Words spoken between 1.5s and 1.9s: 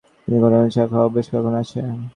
আছে?